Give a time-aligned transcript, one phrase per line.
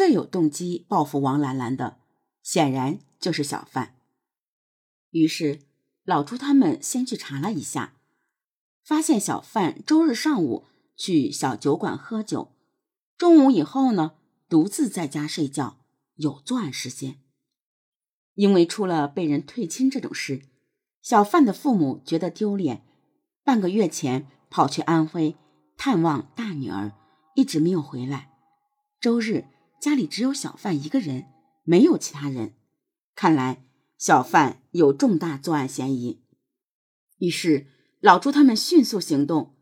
[0.00, 1.98] 最有动机报复王兰兰的，
[2.42, 3.96] 显然就是小范。
[5.10, 5.60] 于是
[6.04, 7.92] 老朱他们先去查了一下，
[8.82, 10.64] 发现小范周日上午
[10.96, 12.50] 去小酒馆喝酒，
[13.18, 14.12] 中午以后呢，
[14.48, 15.76] 独自在家睡觉，
[16.14, 17.18] 有作案时间。
[18.32, 20.40] 因为出了被人退亲这种事，
[21.02, 22.86] 小范的父母觉得丢脸，
[23.44, 25.36] 半个月前跑去安徽
[25.76, 26.92] 探望大女儿，
[27.34, 28.30] 一直没有回来。
[28.98, 29.44] 周日
[29.80, 31.32] 家里只有小范一个人，
[31.64, 32.54] 没有其他人，
[33.14, 33.64] 看来
[33.96, 36.22] 小范有重大作案嫌疑。
[37.16, 37.66] 于是
[38.00, 39.56] 老朱他们迅速行动，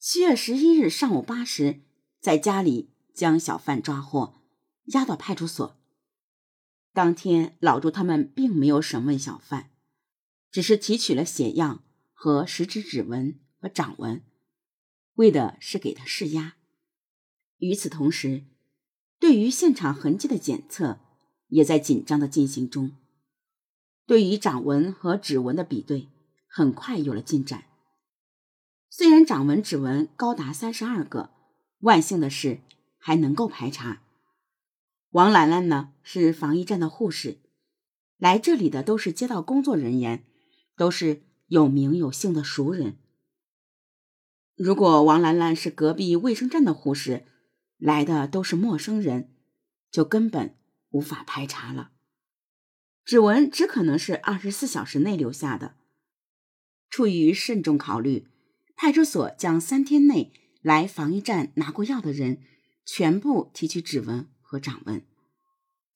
[0.00, 1.82] 七月十一日上午八时，
[2.20, 4.42] 在家里将小范抓获，
[4.86, 5.80] 押到派出所。
[6.92, 9.70] 当天，老朱他们并没有审问小范，
[10.50, 14.24] 只是提取了血样和食指指纹和掌纹，
[15.14, 16.56] 为的是给他试压。
[17.58, 18.44] 与此同时，
[19.22, 20.98] 对于现场痕迹的检测
[21.46, 22.90] 也在紧张的进行中。
[24.04, 26.08] 对于掌纹和指纹的比对，
[26.48, 27.66] 很快有了进展。
[28.90, 31.30] 虽然掌纹、指纹高达三十二个，
[31.78, 32.62] 万幸的是
[32.98, 34.02] 还能够排查。
[35.10, 37.38] 王兰兰呢是防疫站的护士，
[38.16, 40.24] 来这里的都是街道工作人员，
[40.76, 42.96] 都是有名有姓的熟人。
[44.56, 47.24] 如果王兰兰是隔壁卫生站的护士，
[47.82, 49.34] 来的都是陌生人，
[49.90, 50.56] 就根本
[50.90, 51.90] 无法排查了。
[53.04, 55.74] 指纹只可能是二十四小时内留下的。
[56.88, 58.28] 出于慎重考虑，
[58.76, 62.42] 派出所将三天内来防疫站拿过药的人
[62.84, 64.28] 全部提取指纹。
[64.52, 65.02] 和掌纹，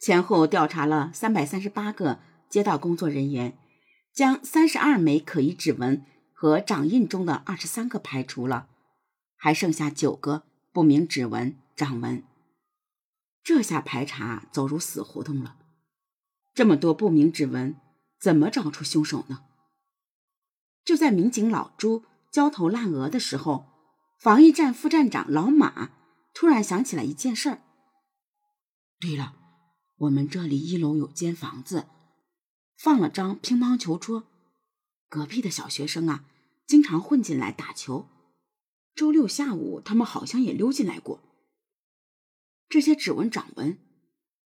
[0.00, 3.58] 前后调查了三百三十八个街道工作人员，
[4.14, 8.70] 将三十二枚可疑指纹和掌印中的二十三个排除了，
[9.36, 12.24] 还剩下九个不明指纹、掌纹。
[13.44, 15.56] 这下排查走入死胡同了。
[16.54, 17.76] 这么多不明指纹，
[18.18, 19.44] 怎么找出凶手呢？
[20.84, 23.66] 就在民警老朱焦头烂额的时候，
[24.18, 25.90] 防疫站副站长老马
[26.32, 27.62] 突然想起来一件事儿。
[28.98, 29.34] 对了，
[29.98, 31.86] 我们这里一楼有间房子，
[32.78, 34.24] 放了张乒乓球桌。
[35.08, 36.24] 隔壁的小学生啊，
[36.66, 38.08] 经常混进来打球。
[38.94, 41.20] 周六下午，他们好像也溜进来过。
[42.76, 43.78] 这些指纹、掌纹，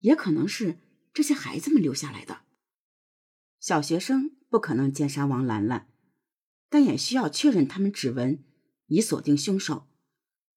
[0.02, 0.78] 也可能是
[1.12, 2.42] 这些孩子们留下来的。
[3.60, 5.90] 小学生不可能奸杀王兰兰，
[6.70, 8.44] 但也需要确认他们指纹，
[8.86, 9.88] 以锁定凶手。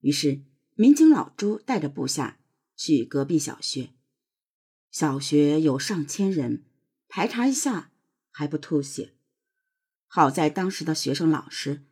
[0.01, 0.43] 于是，
[0.75, 2.37] 民警老朱带着部下。
[2.75, 3.89] 去隔壁小学，
[4.91, 6.65] 小学有上千人，
[7.07, 7.91] 排查一下
[8.29, 9.15] 还不吐血。
[10.05, 11.87] 好在当时的学生老师，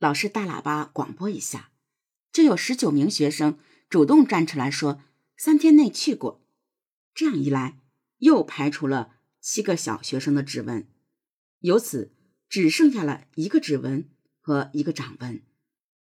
[0.00, 1.70] 老师大喇叭广播一下，
[2.32, 3.56] 就有十九名学生
[3.90, 5.02] 主动站出来说
[5.36, 6.40] 三天内去过。
[7.12, 7.80] 这样一来，
[8.18, 10.86] 又排除了七个小学生的指纹，
[11.58, 12.14] 由此
[12.48, 14.08] 只剩下了一个指纹
[14.40, 15.42] 和一个掌纹，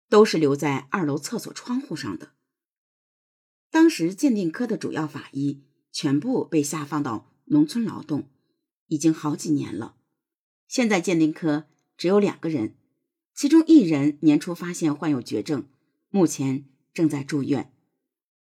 [0.09, 2.31] 都是留在二楼厕所窗户上的。
[3.69, 8.27] 当时鉴定科的主要法医全部被下放到农村劳动，
[8.87, 9.95] 已经好几年了。
[10.67, 12.75] 现在鉴定科只有两个人，
[13.35, 15.67] 其中一人年初发现患有绝症，
[16.09, 16.65] 目前
[16.97, 17.71] 正在住院。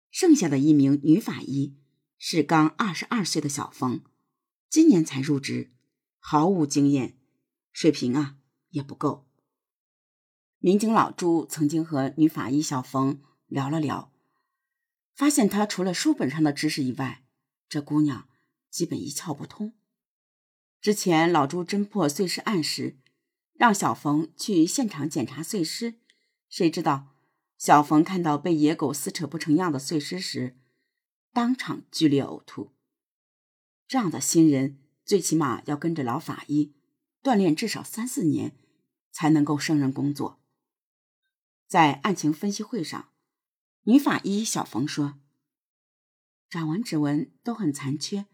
[0.09, 1.78] 剩下的一名女法医
[2.18, 4.02] 是刚二十二岁的小冯，
[4.68, 5.69] 今年才入职，
[6.18, 7.19] 毫无经验，
[7.72, 8.38] 水平啊
[8.69, 9.28] 也不够。
[10.57, 14.12] 民警老朱曾经和女法医小冯聊了聊。
[15.13, 17.23] 发现他除了书本上的知识以外，
[17.69, 18.28] 这姑娘
[18.72, 19.75] 基本一窍不通。
[20.81, 22.97] 之前老朱侦破碎尸案时，
[23.53, 26.00] 让小冯去现场检查碎尸，
[26.50, 27.11] 谁知道
[27.62, 30.58] 小冯看到被野狗撕扯不成样的碎尸时，
[31.32, 32.74] 当场剧烈呕吐。
[33.88, 36.74] 这样的新人最起码要跟着老法医
[37.22, 38.58] 锻炼至少三四年，
[39.12, 40.42] 才能够胜任工作。
[41.68, 43.10] 在案情分析会上。
[43.84, 45.20] 女法医小冯说
[46.50, 48.26] ：“掌纹、指纹都很残缺，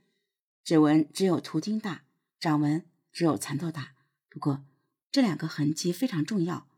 [0.63, 2.05] 指纹只有图钉大，
[2.39, 3.95] 掌纹只有蚕豆大。
[4.29, 4.63] 不过
[5.11, 6.69] 这两个痕迹非常重要。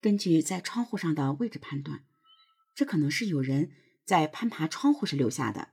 [0.00, 2.04] 根据在窗户上的位置判断，
[2.74, 3.70] 这可能是有人
[4.04, 5.68] 在攀爬窗户时留下的。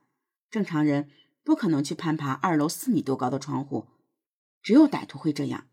[0.49, 1.09] 正常人
[1.43, 3.87] 不可能去攀爬二楼四米多高的窗户，
[4.61, 5.67] 只有歹徒会这样。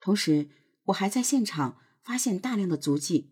[0.00, 0.50] 同时，
[0.86, 3.30] 我还在现场发现大量的足迹。”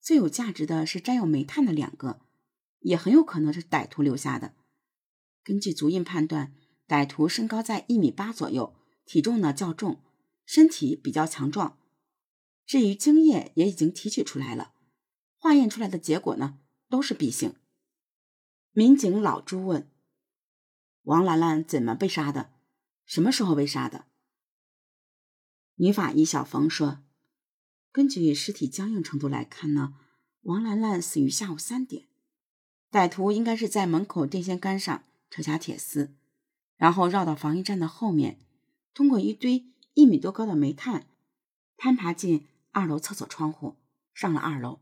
[0.00, 2.20] 最有价值的是沾有煤炭的两个，
[2.80, 4.54] 也很有可能是歹徒留下的。
[5.42, 6.54] 根据足印判断，
[6.86, 8.74] 歹徒身高在一米八左右，
[9.04, 10.00] 体重呢较重，
[10.46, 11.78] 身体比较强壮。
[12.68, 14.74] 至于精液也已经提取出来了，
[15.38, 16.58] 化验出来的结果呢
[16.90, 17.54] 都是 B 型。
[18.72, 19.90] 民警老朱问
[21.04, 22.52] ：“王兰兰怎么被杀的？
[23.06, 24.04] 什么时候被杀的？”
[25.76, 26.98] 女法医小冯说
[27.90, 29.94] ：“根据尸体僵硬程度来看呢，
[30.42, 32.06] 王兰兰死于下午三点。
[32.90, 36.14] 歹徒应该是在门口电线杆上扯下铁丝，
[36.76, 38.38] 然后绕到防疫站的后面，
[38.92, 39.64] 通过一堆
[39.94, 41.06] 一米多高的煤炭，
[41.78, 43.76] 攀爬进二楼厕所窗户，
[44.14, 44.80] 上了二楼。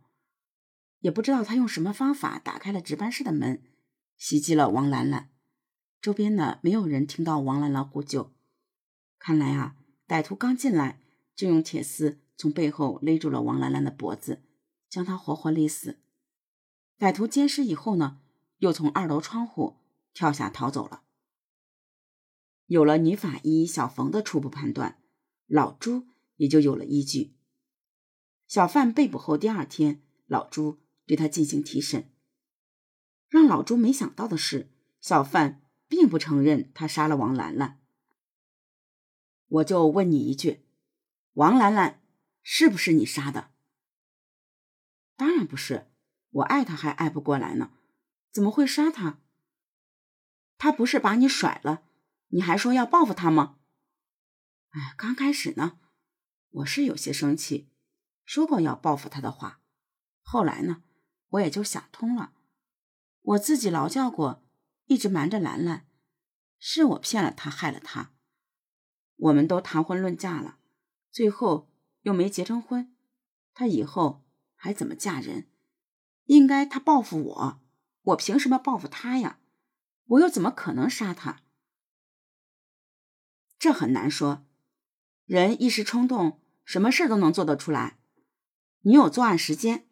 [1.01, 3.63] 也不知道他用什么方法打开了值班室的门。”
[4.17, 5.31] 袭击了王兰兰，
[6.01, 8.33] 周边呢没有人听到王兰兰呼救。
[9.19, 9.77] 看来啊，
[10.09, 11.03] 歹徒刚进来
[11.35, 14.43] 就用铁丝从背后勒住了王兰兰的脖子，
[14.89, 16.01] 将她活活勒死。
[16.99, 18.23] 歹徒奸尸以后呢，
[18.57, 19.77] 又从二楼窗户
[20.15, 21.03] 跳下逃走了。
[22.65, 25.03] 有了女法医小冯的初步判断，
[25.47, 26.07] 老朱
[26.37, 27.36] 也就有了依据。
[28.47, 32.13] 小范被捕后第二天，老朱对他进行提审。
[33.29, 34.71] 让老朱没想到的是，
[35.01, 37.81] 小范并不承认他杀了王兰兰。
[39.49, 40.65] 我就问你一句，
[41.35, 42.03] 王兰兰
[42.43, 43.51] 是不是你杀的？
[45.17, 45.91] 当然不是，
[46.31, 47.73] 我爱她还爱不过来呢，
[48.31, 49.21] 怎么会杀她？
[50.59, 51.83] 他不是把你甩了，
[52.29, 53.59] 你还说要报复他吗？
[54.71, 55.79] 哎，刚开始呢，
[56.51, 57.69] 我是有些生气，
[58.27, 59.61] 说过要报复他的话，
[60.21, 60.83] 后来呢，
[61.29, 62.33] 我也就想通了。
[63.23, 64.45] 我自己劳教过，
[64.87, 65.87] 一直瞒着兰兰，
[66.59, 68.13] 是我骗了她，害了她。
[69.15, 70.59] 我们都谈婚论嫁了，
[71.11, 71.71] 最后
[72.03, 72.95] 又没结成婚，
[73.55, 74.27] 她以后
[74.57, 75.49] 还怎么嫁人？
[76.25, 77.61] 应该她报复我，
[78.03, 79.39] 我凭什么报复她呀？
[80.07, 81.43] 我又怎么可能杀她？
[83.57, 84.45] 这很难说，
[85.25, 87.96] 人一时冲动，什么事都能做得出来。
[88.81, 89.87] 你有作案时间？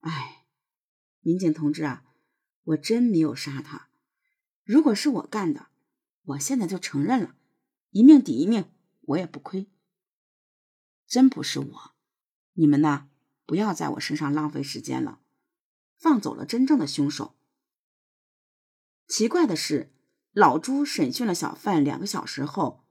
[0.00, 0.38] 哎。
[1.22, 2.02] 民警同志啊，
[2.62, 3.90] 我真没有杀他。
[4.64, 5.66] 如果是我干的，
[6.22, 7.36] 我现在就承认了，
[7.90, 8.64] 一命抵一命，
[9.02, 9.68] 我也不亏。
[11.06, 11.94] 真不是我，
[12.54, 13.10] 你们呢，
[13.44, 15.20] 不要在我身上浪费时间了，
[15.98, 17.36] 放走了真正的凶手。
[19.06, 19.92] 奇怪的是，
[20.32, 22.82] 老朱审讯了小范两个小时后，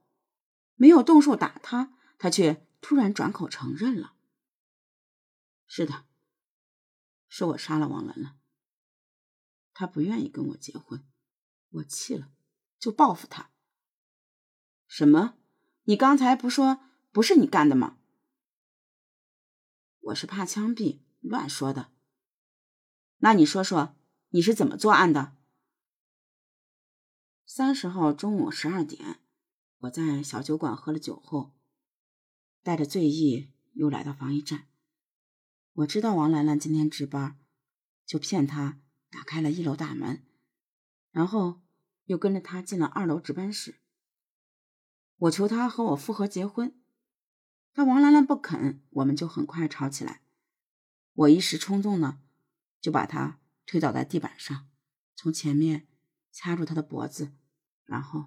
[0.76, 4.14] 没有动手打他，他却突然转口承认了。
[5.66, 6.06] 是的。
[7.32, 8.36] 是我杀了王兰兰，
[9.72, 11.06] 他不愿意跟我结婚，
[11.68, 12.32] 我气了，
[12.78, 13.52] 就报复他。
[14.88, 15.38] 什么？
[15.84, 16.80] 你刚才不说
[17.12, 17.98] 不是你干的吗？
[20.00, 21.92] 我是怕枪毙，乱说的。
[23.18, 23.94] 那你说说
[24.30, 25.36] 你是怎么作案的？
[27.46, 29.20] 三十号中午十二点，
[29.78, 31.54] 我在小酒馆喝了酒后，
[32.62, 34.66] 带着醉意又来到防疫站。
[35.72, 37.38] 我知道王兰兰今天值班，
[38.04, 40.22] 就骗她打开了一楼大门，
[41.10, 41.60] 然后
[42.04, 43.76] 又跟着她进了二楼值班室。
[45.16, 46.74] 我求她和我复合结婚，
[47.72, 50.22] 但王兰兰不肯，我们就很快吵起来。
[51.14, 52.20] 我一时冲动呢，
[52.80, 54.68] 就把她推倒在地板上，
[55.14, 55.86] 从前面
[56.32, 57.32] 掐住她的脖子，
[57.84, 58.26] 然后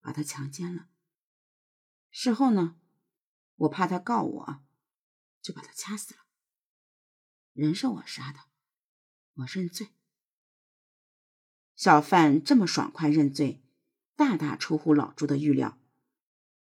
[0.00, 0.88] 把她强奸了。
[2.10, 2.76] 事后呢，
[3.56, 4.62] 我怕他告我，
[5.40, 6.20] 就把他掐死了。
[7.52, 8.40] 人是我杀的，
[9.34, 9.94] 我认罪。
[11.76, 13.62] 小贩这么爽快认罪，
[14.16, 15.78] 大大出乎老朱的预料。